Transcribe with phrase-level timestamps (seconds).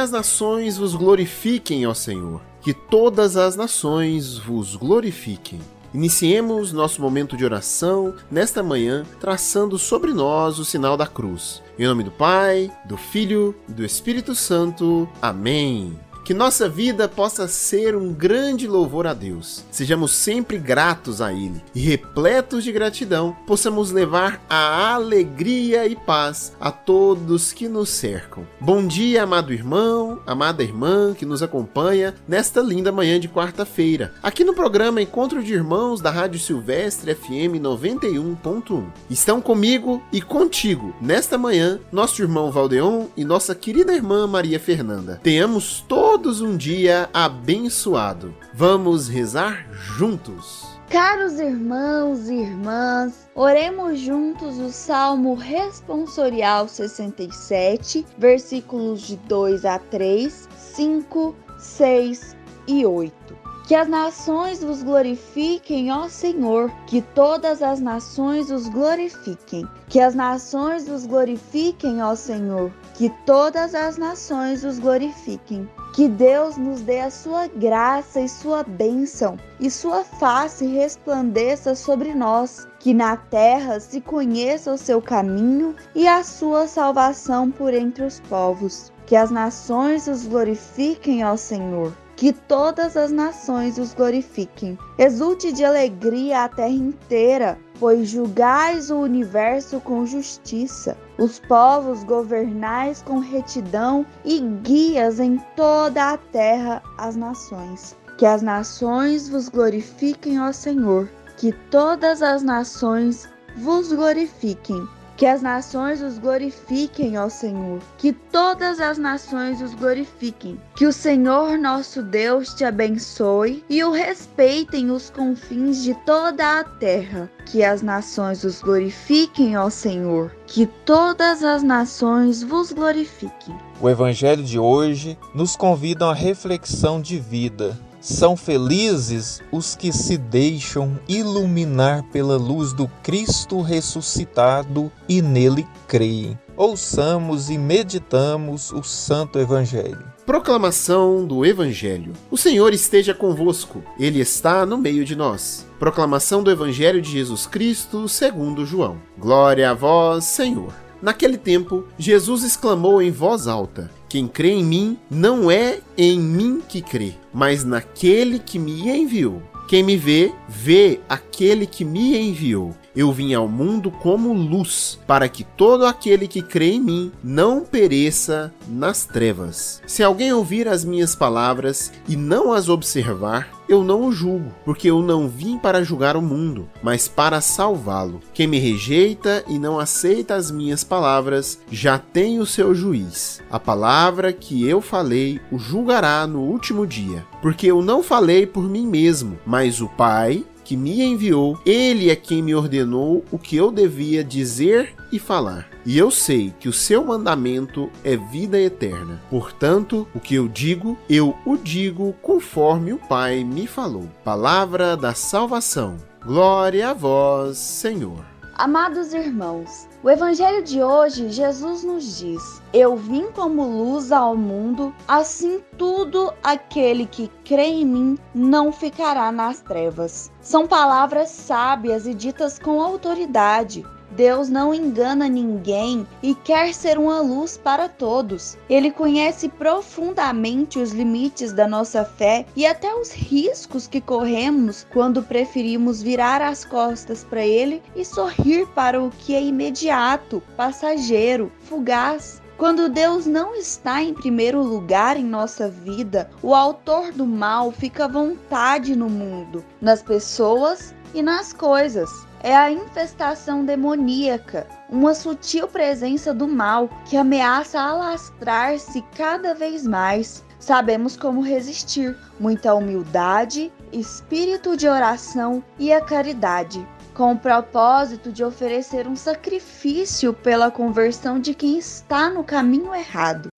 [0.00, 2.40] as nações vos glorifiquem, ó Senhor.
[2.62, 5.60] Que todas as nações vos glorifiquem.
[5.92, 11.62] Iniciemos nosso momento de oração nesta manhã, traçando sobre nós o sinal da cruz.
[11.78, 15.08] Em nome do Pai, do Filho e do Espírito Santo.
[15.20, 15.98] Amém.
[16.30, 19.64] Que nossa vida possa ser um grande louvor a Deus.
[19.68, 26.52] Sejamos sempre gratos a Ele e, repletos de gratidão, possamos levar a alegria e paz
[26.60, 28.46] a todos que nos cercam.
[28.60, 34.44] Bom dia, amado irmão, amada irmã que nos acompanha nesta linda manhã de quarta-feira, aqui
[34.44, 38.84] no programa Encontro de Irmãos da Rádio Silvestre FM 91.1.
[39.10, 45.18] Estão comigo e contigo nesta manhã nosso irmão Valdeon e nossa querida irmã Maria Fernanda.
[45.24, 48.34] Tenhamos todos um dia abençoado.
[48.52, 50.68] Vamos rezar juntos.
[50.90, 60.48] Caros irmãos e irmãs, oremos juntos o Salmo Responsorial 67, versículos de 2 a 3,
[60.56, 62.36] 5, 6
[62.68, 63.38] e 8.
[63.66, 69.66] Que as nações vos glorifiquem, ó Senhor, que todas as nações os glorifiquem.
[69.88, 75.68] Que as nações vos glorifiquem, ó Senhor, que todas as nações os glorifiquem.
[75.92, 82.14] Que Deus nos dê a sua graça e sua bênção, e sua face resplandeça sobre
[82.14, 82.68] nós.
[82.78, 88.20] Que na terra se conheça o seu caminho e a sua salvação por entre os
[88.20, 88.92] povos.
[89.04, 91.92] Que as nações os glorifiquem, ó Senhor.
[92.14, 94.78] Que todas as nações os glorifiquem.
[94.96, 100.96] Exulte de alegria a terra inteira, pois julgais o universo com justiça.
[101.18, 107.96] Os povos governais com retidão e guias em toda a terra as nações.
[108.18, 111.08] Que as nações vos glorifiquem, ó Senhor.
[111.38, 113.26] Que todas as nações
[113.56, 114.86] vos glorifiquem.
[115.20, 117.82] Que as nações os glorifiquem, ó Senhor.
[117.98, 120.58] Que todas as nações os glorifiquem.
[120.74, 126.64] Que o Senhor nosso Deus te abençoe e o respeitem os confins de toda a
[126.64, 127.30] terra.
[127.44, 130.34] Que as nações os glorifiquem, ó Senhor.
[130.46, 133.54] Que todas as nações vos glorifiquem.
[133.78, 137.78] O Evangelho de hoje nos convida a reflexão de vida.
[138.00, 146.38] São felizes os que se deixam iluminar pela luz do Cristo ressuscitado e nele creem.
[146.56, 150.10] Ouçamos e meditamos o Santo Evangelho.
[150.24, 152.12] Proclamação do Evangelho.
[152.30, 155.66] O Senhor esteja convosco, Ele está no meio de nós.
[155.78, 158.96] Proclamação do Evangelho de Jesus Cristo, segundo João.
[159.18, 160.72] Glória a vós, Senhor.
[161.02, 166.60] Naquele tempo, Jesus exclamou em voz alta: Quem crê em mim não é em mim
[166.68, 169.40] que crê, mas naquele que me enviou.
[169.68, 172.74] Quem me vê, vê aquele que me enviou.
[172.94, 177.60] Eu vim ao mundo como luz, para que todo aquele que crê em mim não
[177.60, 179.80] pereça nas trevas.
[179.86, 184.90] Se alguém ouvir as minhas palavras e não as observar, eu não o julgo, porque
[184.90, 188.20] eu não vim para julgar o mundo, mas para salvá-lo.
[188.34, 193.40] Quem me rejeita e não aceita as minhas palavras, já tem o seu juiz.
[193.48, 198.68] A palavra que eu falei o julgará no último dia, porque eu não falei por
[198.68, 203.56] mim mesmo, mas o Pai que me enviou, ele é quem me ordenou o que
[203.56, 205.69] eu devia dizer e falar.
[205.84, 209.20] E eu sei que o seu mandamento é vida eterna.
[209.30, 214.08] Portanto, o que eu digo, eu o digo conforme o Pai me falou.
[214.22, 215.96] Palavra da salvação.
[216.24, 218.24] Glória a vós, Senhor.
[218.60, 224.94] Amados irmãos, o Evangelho de hoje, Jesus nos diz: Eu vim como luz ao mundo,
[225.08, 230.30] assim tudo aquele que crê em mim não ficará nas trevas.
[230.42, 233.82] São palavras sábias e ditas com autoridade.
[234.20, 238.54] Deus não engana ninguém e quer ser uma luz para todos.
[238.68, 245.22] Ele conhece profundamente os limites da nossa fé e até os riscos que corremos quando
[245.22, 252.42] preferimos virar as costas para Ele e sorrir para o que é imediato, passageiro, fugaz.
[252.58, 258.04] Quando Deus não está em primeiro lugar em nossa vida, o autor do mal fica
[258.04, 265.68] à vontade no mundo, nas pessoas e nas coisas é a infestação demoníaca, uma sutil
[265.68, 270.44] presença do mal que ameaça alastrar-se cada vez mais.
[270.58, 278.44] Sabemos como resistir, muita humildade, espírito de oração e a caridade, com o propósito de
[278.44, 283.48] oferecer um sacrifício pela conversão de quem está no caminho errado.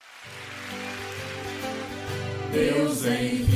[2.53, 3.52] Deus enviou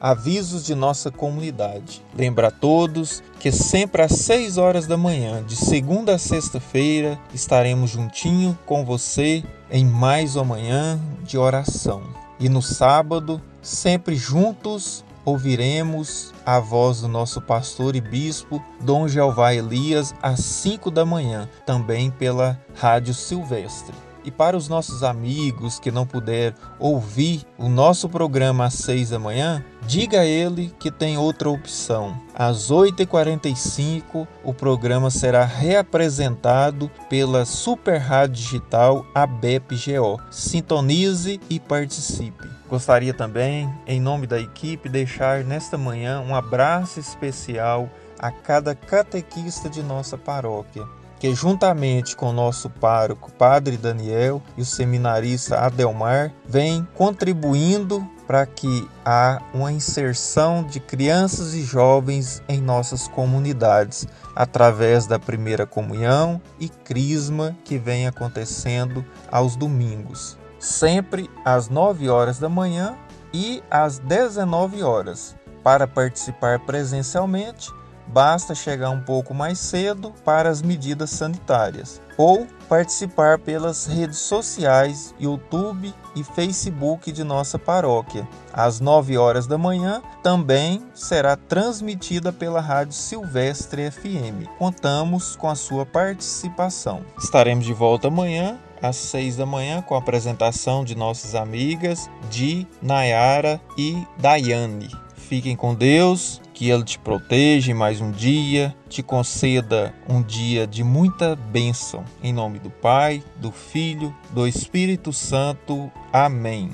[0.00, 2.02] avisos de nossa comunidade.
[2.16, 7.90] Lembra a todos que sempre às 6 horas da manhã, de segunda a sexta-feira, estaremos
[7.90, 12.02] juntinho com você em mais uma manhã de oração.
[12.38, 19.54] E no sábado, sempre juntos, ouviremos a voz do nosso pastor e bispo, Dom Jeová
[19.54, 23.94] Elias, às 5 da manhã, também pela Rádio Silvestre.
[24.24, 29.18] E para os nossos amigos que não puderam ouvir o nosso programa às seis da
[29.18, 32.20] manhã, diga a ele que tem outra opção.
[32.34, 40.20] Às 8h45, o programa será reapresentado pela Super Rádio Digital ABEP-GO.
[40.30, 42.48] Sintonize e participe.
[42.68, 49.68] Gostaria também, em nome da equipe, deixar nesta manhã um abraço especial a cada catequista
[49.68, 56.88] de nossa paróquia que juntamente com nosso pároco Padre Daniel e o seminarista Adelmar vem
[56.94, 65.18] contribuindo para que há uma inserção de crianças e jovens em nossas comunidades através da
[65.18, 72.96] primeira comunhão e crisma que vem acontecendo aos domingos, sempre às 9 horas da manhã
[73.34, 75.36] e às 19 horas.
[75.62, 77.68] Para participar presencialmente,
[78.12, 85.14] basta chegar um pouco mais cedo para as medidas sanitárias ou participar pelas redes sociais,
[85.18, 88.28] YouTube e Facebook de nossa paróquia.
[88.52, 94.46] Às 9 horas da manhã também será transmitida pela Rádio Silvestre FM.
[94.58, 97.02] Contamos com a sua participação.
[97.18, 102.66] Estaremos de volta amanhã às 6 da manhã com a apresentação de nossas amigas de
[102.82, 104.90] Nayara e Daiane.
[105.30, 110.82] Fiquem com Deus que Ele te proteja mais um dia, te conceda um dia de
[110.82, 112.04] muita bênção.
[112.20, 115.88] Em nome do Pai, do Filho, do Espírito Santo.
[116.12, 116.70] Amém.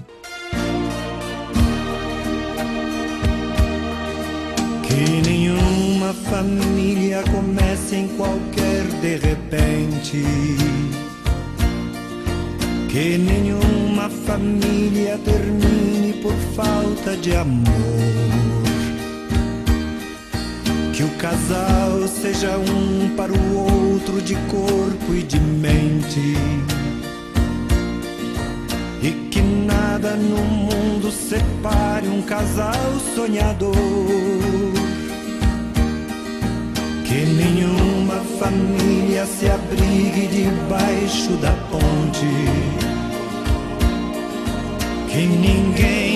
[4.88, 10.24] Que nenhuma família comece em qualquer de repente.
[12.88, 18.35] Que nenhuma família termine por falta de amor
[20.96, 26.34] que o casal seja um para o outro de corpo e de mente.
[29.02, 32.72] E que nada no mundo separe um casal
[33.14, 33.74] sonhador.
[37.04, 42.26] Que nenhuma família se abrigue debaixo da ponte.
[45.10, 46.15] Que ninguém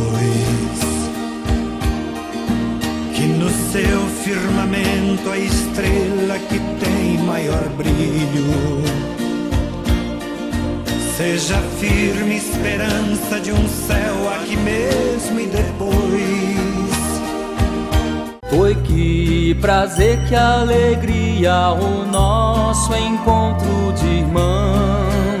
[3.41, 8.81] No seu firmamento a estrela que tem maior brilho
[11.17, 16.01] seja firme esperança de um céu aqui mesmo e depois.
[18.49, 25.40] Foi que prazer, que alegria o nosso encontro de irmãos.